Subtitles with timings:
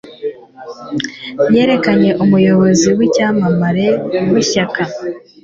[1.55, 3.87] Yerekanye umuyobozi w'icyamamare
[4.31, 4.81] w'ishyaka,